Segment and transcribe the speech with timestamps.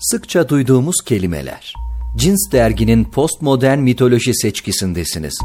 [0.00, 1.74] Sıkça duyduğumuz kelimeler.
[2.16, 5.40] Cins derginin postmodern mitoloji seçkisindesiniz.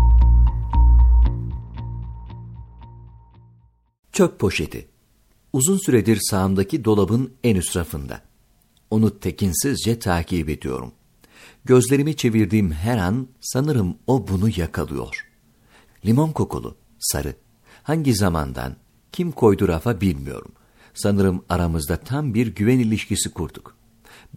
[4.12, 4.88] Çöp poşeti.
[5.54, 8.22] Uzun süredir sağımdaki dolabın en üst rafında.
[8.90, 10.92] Onu tekinsizce takip ediyorum.
[11.66, 15.28] Gözlerimi çevirdiğim her an sanırım o bunu yakalıyor.
[16.06, 17.36] Limon kokulu, sarı.
[17.84, 18.76] Hangi zamandan,
[19.12, 20.52] kim koydu rafa bilmiyorum.
[20.94, 23.85] Sanırım aramızda tam bir güven ilişkisi kurduk.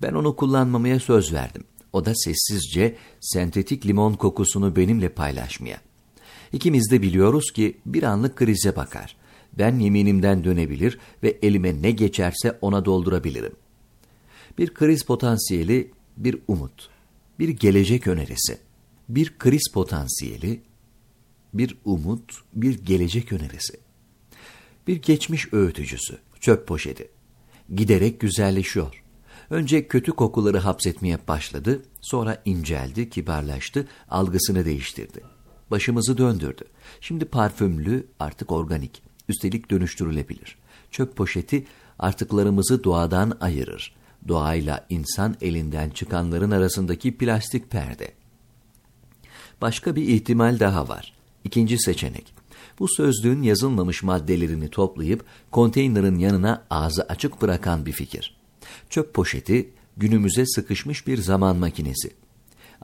[0.03, 1.65] Ben onu kullanmamaya söz verdim.
[1.93, 5.81] O da sessizce sentetik limon kokusunu benimle paylaşmaya.
[6.53, 9.17] İkimiz de biliyoruz ki bir anlık krize bakar.
[9.59, 13.53] Ben yeminimden dönebilir ve elime ne geçerse ona doldurabilirim.
[14.59, 16.89] Bir kriz potansiyeli, bir umut,
[17.39, 18.59] bir gelecek önerisi.
[19.09, 20.61] Bir kriz potansiyeli,
[21.55, 23.81] bir umut, bir gelecek önerisi.
[24.87, 27.09] Bir geçmiş öğütücüsü, çöp poşeti.
[27.75, 29.03] Giderek güzelleşiyor.
[29.51, 35.21] Önce kötü kokuları hapsetmeye başladı, sonra inceldi, kibarlaştı, algısını değiştirdi.
[35.71, 36.65] Başımızı döndürdü.
[37.01, 39.03] Şimdi parfümlü, artık organik.
[39.29, 40.59] Üstelik dönüştürülebilir.
[40.91, 41.67] Çöp poşeti
[41.99, 43.95] artıklarımızı doğadan ayırır.
[44.29, 48.13] Doğayla insan elinden çıkanların arasındaki plastik perde.
[49.61, 51.13] Başka bir ihtimal daha var.
[51.45, 52.35] İkinci seçenek.
[52.79, 58.38] Bu sözlüğün yazılmamış maddelerini toplayıp konteynerin yanına ağzı açık bırakan bir fikir.
[58.91, 62.11] Çöp poşeti günümüze sıkışmış bir zaman makinesi.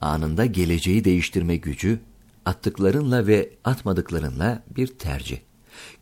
[0.01, 2.01] Anında geleceği değiştirme gücü,
[2.45, 5.39] attıklarınla ve atmadıklarınla bir tercih.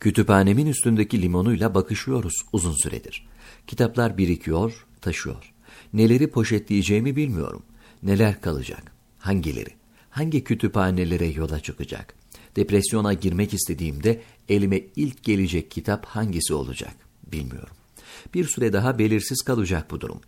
[0.00, 3.26] Kütüphanemin üstündeki limonuyla bakışıyoruz uzun süredir.
[3.66, 5.52] Kitaplar birikiyor, taşıyor.
[5.92, 7.62] Neleri poşetleyeceğimi bilmiyorum.
[8.02, 8.92] Neler kalacak?
[9.18, 9.70] Hangileri?
[10.10, 12.14] Hangi kütüphanelere yola çıkacak?
[12.56, 16.94] Depresyona girmek istediğimde elime ilk gelecek kitap hangisi olacak?
[17.32, 17.76] Bilmiyorum.
[18.34, 20.20] Bir süre daha belirsiz kalacak bu durum.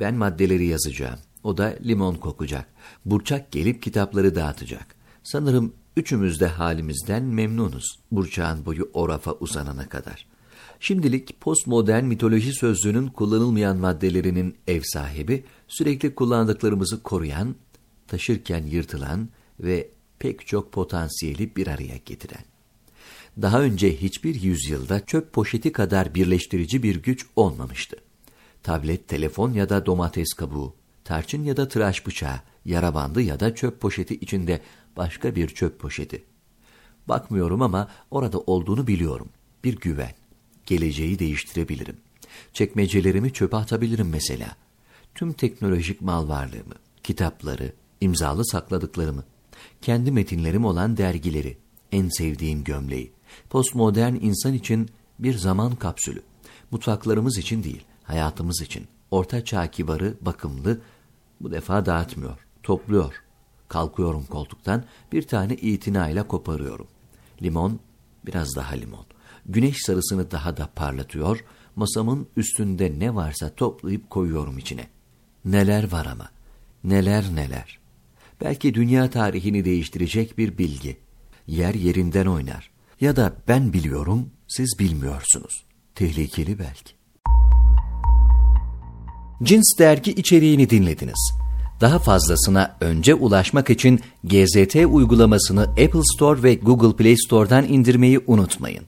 [0.00, 1.18] Ben maddeleri yazacağım.
[1.44, 2.66] O da limon kokacak.
[3.04, 4.94] Burçak gelip kitapları dağıtacak.
[5.22, 7.98] Sanırım üçümüz de halimizden memnunuz.
[8.10, 10.26] Burçağın boyu o rafa uzanana kadar.
[10.80, 17.54] Şimdilik postmodern mitoloji sözlüğünün kullanılmayan maddelerinin ev sahibi, sürekli kullandıklarımızı koruyan,
[18.06, 19.28] taşırken yırtılan
[19.60, 22.51] ve pek çok potansiyeli bir araya getiren.
[23.42, 27.96] Daha önce hiçbir yüzyılda çöp poşeti kadar birleştirici bir güç olmamıştı.
[28.62, 33.54] Tablet, telefon ya da domates kabuğu, tarçın ya da tıraş bıçağı, yara bandı ya da
[33.54, 34.60] çöp poşeti içinde
[34.96, 36.24] başka bir çöp poşeti.
[37.08, 39.28] Bakmıyorum ama orada olduğunu biliyorum.
[39.64, 40.14] Bir güven.
[40.66, 41.96] Geleceği değiştirebilirim.
[42.52, 44.56] Çekmecelerimi çöpe atabilirim mesela.
[45.14, 49.24] Tüm teknolojik mal varlığımı, kitapları, imzalı sakladıklarımı,
[49.82, 51.56] kendi metinlerim olan dergileri,
[51.92, 53.12] en sevdiğim gömleği,
[53.50, 56.22] postmodern insan için bir zaman kapsülü.
[56.70, 58.86] Mutfaklarımız için değil, hayatımız için.
[59.10, 60.80] Orta çağ kibarı, bakımlı,
[61.40, 63.22] bu defa dağıtmıyor, topluyor.
[63.68, 66.86] Kalkıyorum koltuktan, bir tane itinayla koparıyorum.
[67.42, 67.80] Limon,
[68.26, 69.06] biraz daha limon.
[69.46, 71.44] Güneş sarısını daha da parlatıyor,
[71.76, 74.88] masamın üstünde ne varsa toplayıp koyuyorum içine.
[75.44, 76.28] Neler var ama,
[76.84, 77.78] neler neler.
[78.40, 80.96] Belki dünya tarihini değiştirecek bir bilgi.
[81.46, 82.71] Yer yerinden oynar.
[83.02, 85.64] Ya da ben biliyorum, siz bilmiyorsunuz.
[85.94, 86.94] Tehlikeli belki.
[89.42, 91.32] Cins dergi içeriğini dinlediniz.
[91.80, 98.84] Daha fazlasına önce ulaşmak için GZT uygulamasını Apple Store ve Google Play Store'dan indirmeyi unutmayın.